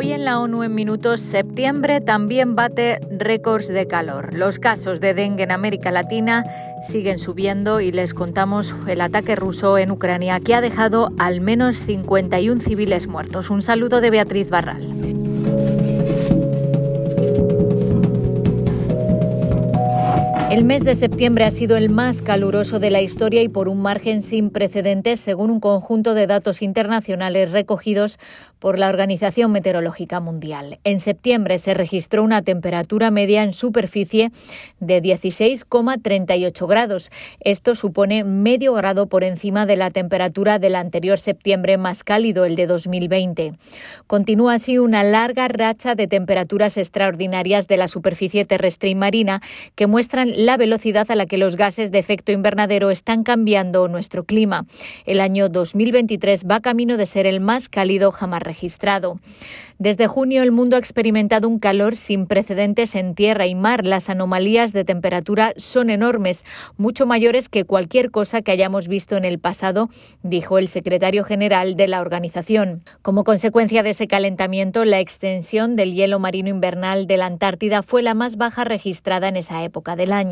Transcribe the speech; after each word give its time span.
Hoy 0.00 0.12
en 0.12 0.24
la 0.24 0.38
ONU 0.38 0.62
en 0.62 0.76
minutos, 0.76 1.18
septiembre 1.18 2.00
también 2.00 2.54
bate 2.54 3.00
récords 3.10 3.66
de 3.66 3.88
calor. 3.88 4.32
Los 4.32 4.60
casos 4.60 5.00
de 5.00 5.12
dengue 5.12 5.42
en 5.42 5.50
América 5.50 5.90
Latina 5.90 6.44
siguen 6.82 7.18
subiendo 7.18 7.80
y 7.80 7.90
les 7.90 8.14
contamos 8.14 8.76
el 8.86 9.00
ataque 9.00 9.34
ruso 9.34 9.76
en 9.76 9.90
Ucrania 9.90 10.38
que 10.38 10.54
ha 10.54 10.60
dejado 10.60 11.10
al 11.18 11.40
menos 11.40 11.78
51 11.78 12.60
civiles 12.60 13.08
muertos. 13.08 13.50
Un 13.50 13.60
saludo 13.60 14.00
de 14.00 14.10
Beatriz 14.10 14.50
Barral. 14.50 15.07
El 20.50 20.64
mes 20.64 20.82
de 20.82 20.94
septiembre 20.94 21.44
ha 21.44 21.50
sido 21.50 21.76
el 21.76 21.90
más 21.90 22.22
caluroso 22.22 22.78
de 22.78 22.88
la 22.88 23.02
historia 23.02 23.42
y 23.42 23.50
por 23.50 23.68
un 23.68 23.82
margen 23.82 24.22
sin 24.22 24.48
precedentes, 24.48 25.20
según 25.20 25.50
un 25.50 25.60
conjunto 25.60 26.14
de 26.14 26.26
datos 26.26 26.62
internacionales 26.62 27.52
recogidos 27.52 28.18
por 28.58 28.78
la 28.78 28.88
Organización 28.88 29.52
Meteorológica 29.52 30.20
Mundial. 30.20 30.78
En 30.84 31.00
septiembre 31.00 31.58
se 31.58 31.74
registró 31.74 32.24
una 32.24 32.40
temperatura 32.40 33.10
media 33.10 33.42
en 33.42 33.52
superficie 33.52 34.32
de 34.80 35.02
16,38 35.02 36.66
grados. 36.66 37.12
Esto 37.40 37.74
supone 37.74 38.24
medio 38.24 38.72
grado 38.72 39.06
por 39.06 39.24
encima 39.24 39.66
de 39.66 39.76
la 39.76 39.90
temperatura 39.90 40.58
del 40.58 40.76
anterior 40.76 41.18
septiembre 41.18 41.76
más 41.76 42.04
cálido, 42.04 42.46
el 42.46 42.56
de 42.56 42.66
2020. 42.66 43.52
Continúa 44.06 44.54
así 44.54 44.78
una 44.78 45.02
larga 45.04 45.46
racha 45.48 45.94
de 45.94 46.08
temperaturas 46.08 46.78
extraordinarias 46.78 47.68
de 47.68 47.76
la 47.76 47.86
superficie 47.86 48.46
terrestre 48.46 48.88
y 48.88 48.94
marina 48.94 49.42
que 49.74 49.86
muestran 49.86 50.37
la 50.38 50.56
velocidad 50.56 51.10
a 51.10 51.16
la 51.16 51.26
que 51.26 51.36
los 51.36 51.56
gases 51.56 51.90
de 51.90 51.98
efecto 51.98 52.30
invernadero 52.30 52.90
están 52.90 53.24
cambiando 53.24 53.88
nuestro 53.88 54.22
clima. 54.22 54.66
El 55.04 55.20
año 55.20 55.48
2023 55.48 56.44
va 56.48 56.60
camino 56.60 56.96
de 56.96 57.06
ser 57.06 57.26
el 57.26 57.40
más 57.40 57.68
cálido 57.68 58.12
jamás 58.12 58.42
registrado. 58.42 59.18
Desde 59.80 60.06
junio 60.06 60.44
el 60.44 60.52
mundo 60.52 60.76
ha 60.76 60.78
experimentado 60.78 61.48
un 61.48 61.58
calor 61.58 61.96
sin 61.96 62.26
precedentes 62.26 62.94
en 62.94 63.16
tierra 63.16 63.46
y 63.46 63.56
mar. 63.56 63.84
Las 63.84 64.10
anomalías 64.10 64.72
de 64.72 64.84
temperatura 64.84 65.54
son 65.56 65.90
enormes, 65.90 66.44
mucho 66.76 67.04
mayores 67.04 67.48
que 67.48 67.64
cualquier 67.64 68.12
cosa 68.12 68.42
que 68.42 68.52
hayamos 68.52 68.86
visto 68.86 69.16
en 69.16 69.24
el 69.24 69.40
pasado, 69.40 69.88
dijo 70.22 70.58
el 70.58 70.68
secretario 70.68 71.24
general 71.24 71.74
de 71.74 71.88
la 71.88 72.00
organización. 72.00 72.82
Como 73.02 73.24
consecuencia 73.24 73.82
de 73.82 73.90
ese 73.90 74.06
calentamiento, 74.06 74.84
la 74.84 75.00
extensión 75.00 75.74
del 75.74 75.94
hielo 75.94 76.20
marino 76.20 76.48
invernal 76.48 77.08
de 77.08 77.16
la 77.16 77.26
Antártida 77.26 77.82
fue 77.82 78.02
la 78.02 78.14
más 78.14 78.36
baja 78.36 78.62
registrada 78.62 79.26
en 79.28 79.36
esa 79.36 79.64
época 79.64 79.96
del 79.96 80.12
año. 80.12 80.27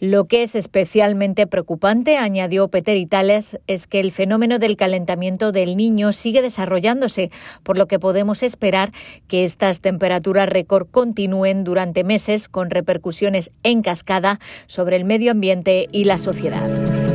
Lo 0.00 0.26
que 0.26 0.42
es 0.42 0.54
especialmente 0.54 1.48
preocupante, 1.48 2.18
añadió 2.18 2.68
Peter 2.68 2.96
Itales, 2.96 3.58
es 3.66 3.88
que 3.88 3.98
el 3.98 4.12
fenómeno 4.12 4.60
del 4.60 4.76
calentamiento 4.76 5.50
del 5.50 5.76
niño 5.76 6.12
sigue 6.12 6.40
desarrollándose, 6.40 7.30
por 7.64 7.76
lo 7.76 7.86
que 7.86 7.98
podemos 7.98 8.44
esperar 8.44 8.92
que 9.26 9.42
estas 9.42 9.80
temperaturas 9.80 10.48
récord 10.48 10.86
continúen 10.88 11.64
durante 11.64 12.04
meses 12.04 12.48
con 12.48 12.70
repercusiones 12.70 13.50
en 13.64 13.82
cascada 13.82 14.38
sobre 14.66 14.96
el 14.96 15.04
medio 15.04 15.32
ambiente 15.32 15.88
y 15.90 16.04
la 16.04 16.18
sociedad. 16.18 17.07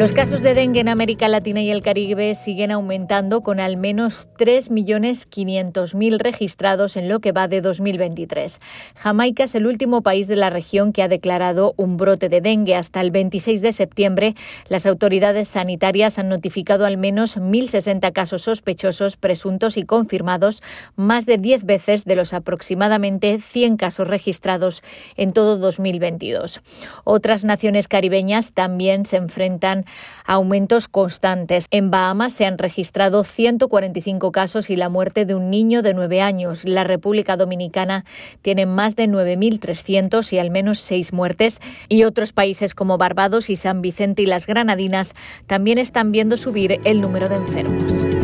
Los 0.00 0.12
casos 0.12 0.40
de 0.40 0.54
dengue 0.54 0.80
en 0.80 0.88
América 0.88 1.28
Latina 1.28 1.60
y 1.60 1.70
el 1.70 1.82
Caribe 1.82 2.34
siguen 2.34 2.70
aumentando 2.70 3.42
con 3.42 3.60
al 3.60 3.76
menos 3.76 4.30
3.500.000 4.38 6.18
registrados 6.18 6.96
en 6.96 7.06
lo 7.06 7.20
que 7.20 7.32
va 7.32 7.48
de 7.48 7.60
2023. 7.60 8.60
Jamaica 8.94 9.44
es 9.44 9.54
el 9.54 9.66
último 9.66 10.00
país 10.00 10.26
de 10.26 10.36
la 10.36 10.48
región 10.48 10.94
que 10.94 11.02
ha 11.02 11.08
declarado 11.08 11.74
un 11.76 11.98
brote 11.98 12.30
de 12.30 12.40
dengue. 12.40 12.76
Hasta 12.76 13.02
el 13.02 13.10
26 13.10 13.60
de 13.60 13.74
septiembre, 13.74 14.36
las 14.70 14.86
autoridades 14.86 15.48
sanitarias 15.48 16.18
han 16.18 16.30
notificado 16.30 16.86
al 16.86 16.96
menos 16.96 17.36
1.060 17.36 18.10
casos 18.14 18.40
sospechosos, 18.40 19.18
presuntos 19.18 19.76
y 19.76 19.84
confirmados, 19.84 20.62
más 20.96 21.26
de 21.26 21.36
10 21.36 21.64
veces 21.64 22.06
de 22.06 22.16
los 22.16 22.32
aproximadamente 22.32 23.38
100 23.38 23.76
casos 23.76 24.08
registrados 24.08 24.82
en 25.18 25.34
todo 25.34 25.58
2022. 25.58 26.62
Otras 27.04 27.44
naciones 27.44 27.86
caribeñas 27.86 28.52
también 28.54 29.04
se 29.04 29.18
enfrentan 29.18 29.84
aumentos 30.24 30.88
constantes. 30.88 31.66
En 31.70 31.90
Bahamas 31.90 32.32
se 32.32 32.46
han 32.46 32.58
registrado 32.58 33.24
145 33.24 34.32
casos 34.32 34.70
y 34.70 34.76
la 34.76 34.88
muerte 34.88 35.24
de 35.24 35.34
un 35.34 35.50
niño 35.50 35.82
de 35.82 35.94
9 35.94 36.20
años. 36.20 36.64
La 36.64 36.84
República 36.84 37.36
Dominicana 37.36 38.04
tiene 38.42 38.66
más 38.66 38.96
de 38.96 39.08
9.300 39.08 40.32
y 40.32 40.38
al 40.38 40.50
menos 40.50 40.78
6 40.78 41.12
muertes. 41.12 41.60
Y 41.88 42.04
otros 42.04 42.32
países 42.32 42.74
como 42.74 42.98
Barbados 42.98 43.50
y 43.50 43.56
San 43.56 43.82
Vicente 43.82 44.22
y 44.22 44.26
las 44.26 44.46
Granadinas 44.46 45.14
también 45.46 45.78
están 45.78 46.12
viendo 46.12 46.36
subir 46.36 46.80
el 46.84 47.00
número 47.00 47.28
de 47.28 47.36
enfermos. 47.36 48.19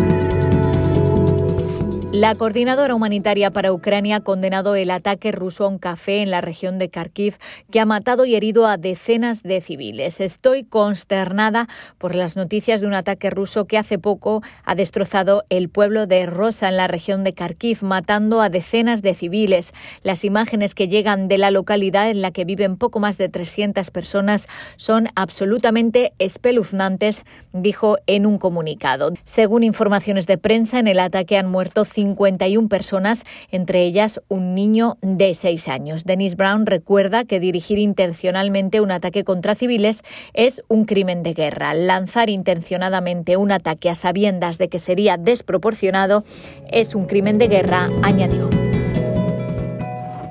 La 2.19 2.35
coordinadora 2.35 2.95
humanitaria 2.95 3.51
para 3.51 3.75
Ucrania 3.75 4.17
ha 4.17 4.21
condenado 4.21 4.75
el 4.75 4.91
ataque 4.91 5.33
ruso 5.33 5.67
a 5.67 5.69
un 5.69 5.77
café 5.77 6.23
en 6.23 6.31
la 6.31 6.41
región 6.41 6.79
de 6.79 6.89
Kharkiv 6.89 7.37
que 7.71 7.79
ha 7.79 7.85
matado 7.85 8.25
y 8.25 8.35
herido 8.35 8.67
a 8.67 8.79
decenas 8.79 9.43
de 9.43 9.61
civiles. 9.61 10.23
Estoy 10.23 10.65
consternada 10.65 11.69
por 11.99 12.15
las 12.15 12.35
noticias 12.35 12.81
de 12.81 12.87
un 12.87 12.95
ataque 12.95 13.29
ruso 13.29 13.67
que 13.67 13.77
hace 13.77 13.99
poco 13.99 14.43
ha 14.65 14.75
destrozado 14.75 15.45
el 15.51 15.69
pueblo 15.69 16.07
de 16.07 16.25
Rosa 16.25 16.71
en 16.71 16.79
la 16.79 16.89
región 16.89 17.23
de 17.23 17.35
Kharkiv, 17.35 17.83
matando 17.83 18.41
a 18.41 18.49
decenas 18.49 19.03
de 19.03 19.15
civiles. 19.15 19.75
Las 20.03 20.25
imágenes 20.25 20.75
que 20.75 20.89
llegan 20.89 21.29
de 21.29 21.37
la 21.37 21.51
localidad 21.51 22.09
en 22.09 22.23
la 22.23 22.31
que 22.31 22.47
viven 22.47 22.79
poco 22.79 22.99
más 22.99 23.19
de 23.19 23.29
300 23.29 23.91
personas 23.91 24.49
son 24.77 25.09
absolutamente 25.17 26.15
espeluznantes, 26.19 27.27
dijo 27.53 27.99
en 28.07 28.25
un 28.25 28.39
comunicado. 28.39 29.13
Según 29.25 29.65
informaciones 29.65 30.27
de 30.27 30.39
prensa, 30.39 30.79
en 30.79 30.89
el 30.89 30.99
ataque 30.99 31.37
han 31.37 31.51
muerto 31.51 31.85
51 32.07 32.69
personas, 32.69 33.25
entre 33.51 33.83
ellas 33.83 34.21
un 34.29 34.55
niño 34.55 34.97
de 35.03 35.35
6 35.35 35.69
años. 35.69 36.05
Dennis 36.05 36.37
Brown 36.37 36.67
recuerda 36.67 37.25
que 37.25 37.41
dirigir 37.41 37.79
intencionalmente 37.79 38.81
un 38.81 38.91
ataque 38.91 39.25
contra 39.25 39.55
civiles 39.55 40.03
es 40.35 40.63
un 40.69 40.85
crimen 40.85 41.23
de 41.23 41.35
guerra. 41.35 41.75
Lanzar 41.75 42.31
intencionadamente 42.31 43.37
un 43.37 43.53
ataque 43.53 43.91
a 43.91 43.95
sabiendas 43.95 44.59
de 44.59 44.69
que 44.69 44.79
sería 44.79 45.17
desproporcionado 45.17 46.25
es 46.71 46.95
un 46.95 47.07
crimen 47.07 47.39
de 47.39 47.49
guerra, 47.49 47.89
añadió. 48.03 48.66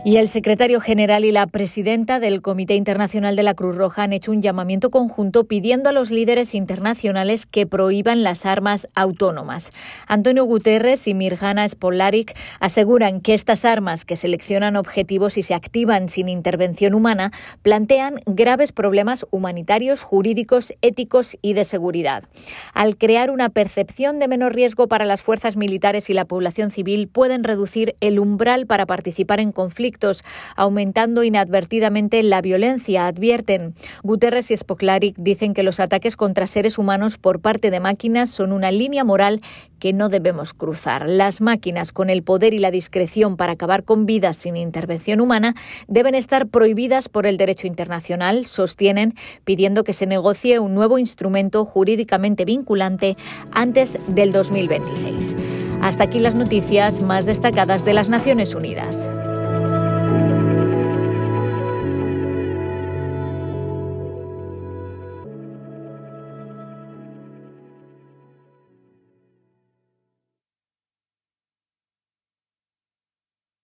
Y 0.08 0.18
el 0.18 0.28
secretario 0.28 0.82
general 0.82 1.26
y 1.26 1.32
la 1.32 1.48
presidenta 1.48 2.20
del 2.20 2.44
Comité 2.44 2.76
Internacional 2.76 3.36
de 3.36 3.42
la 3.42 3.56
Cruz 3.56 3.76
Roja 3.76 4.04
han 4.04 4.14
hecho 4.14 4.32
un 4.32 4.44
llamamiento 4.44 4.92
conjunto 4.92 5.46
pidiendo 5.46 5.90
a 5.90 5.94
los 5.94 6.12
líderes 6.12 6.54
internacionales 6.54 7.48
que 7.48 7.66
prohíban 7.66 8.22
las 8.22 8.46
armas 8.46 8.86
autónomas. 8.94 9.72
Antonio 10.06 10.46
Guterres 10.46 11.08
y 11.08 11.16
Mirjana 11.16 11.68
Spolaric 11.68 12.38
aseguran 12.60 13.20
que 13.20 13.34
estas 13.34 13.66
armas 13.66 14.06
que 14.06 14.16
seleccionan 14.16 14.76
objetivos 14.76 15.40
y 15.40 15.42
se 15.42 15.56
activan 15.56 16.08
sin 16.08 16.30
intervención 16.30 16.94
humana 16.94 17.32
plantean 17.64 18.20
graves 18.28 18.72
problemas 18.72 19.26
humanitarios, 19.32 20.04
jurídicos, 20.04 20.72
éticos 20.84 21.36
y 21.42 21.54
de 21.54 21.66
seguridad. 21.66 22.26
Al 22.76 22.98
crear 22.98 23.32
una 23.32 23.50
percepción 23.50 24.20
de 24.20 24.28
menor 24.28 24.54
riesgo 24.54 24.88
para 24.88 25.06
las 25.06 25.24
fuerzas 25.24 25.58
militares 25.58 26.12
y 26.12 26.14
la 26.14 26.26
población 26.26 26.70
civil, 26.70 27.08
pueden 27.08 27.44
reducir 27.44 27.96
el 28.02 28.20
umbral 28.20 28.68
para 28.68 28.86
participar 28.86 29.40
en 29.40 29.52
conflictos 29.52 29.95
aumentando 30.56 31.24
inadvertidamente 31.24 32.22
la 32.24 32.42
violencia, 32.42 33.08
advierten. 33.08 33.76
Guterres 34.04 34.52
y 34.52 34.58
Spoklaric 34.58 35.16
dicen 35.18 35.54
que 35.54 35.64
los 35.64 35.80
ataques 35.80 36.18
contra 36.18 36.48
seres 36.48 36.78
humanos 36.78 37.18
por 37.18 37.40
parte 37.40 37.72
de 37.72 37.80
máquinas 37.80 38.30
son 38.30 38.52
una 38.52 38.72
línea 38.72 39.04
moral 39.04 39.42
que 39.80 39.94
no 39.94 40.10
debemos 40.10 40.54
cruzar. 40.54 41.08
Las 41.08 41.42
máquinas 41.42 41.92
con 41.92 42.10
el 42.10 42.24
poder 42.24 42.54
y 42.54 42.60
la 42.60 42.72
discreción 42.72 43.38
para 43.38 43.54
acabar 43.54 43.84
con 43.84 44.06
vidas 44.06 44.38
sin 44.38 44.58
intervención 44.58 45.22
humana 45.22 45.56
deben 45.88 46.16
estar 46.16 46.48
prohibidas 46.48 47.10
por 47.10 47.26
el 47.26 47.38
derecho 47.38 47.68
internacional, 47.68 48.46
sostienen, 48.46 49.14
pidiendo 49.44 49.84
que 49.84 49.94
se 49.94 50.06
negocie 50.06 50.60
un 50.60 50.74
nuevo 50.74 50.98
instrumento 50.98 51.66
jurídicamente 51.66 52.46
vinculante 52.46 53.16
antes 53.52 53.98
del 54.08 54.32
2026. 54.32 55.36
Hasta 55.82 56.06
aquí 56.06 56.20
las 56.20 56.36
noticias 56.36 57.02
más 57.02 57.26
destacadas 57.26 57.86
de 57.86 57.94
las 57.94 58.10
Naciones 58.10 58.56
Unidas. 58.56 59.08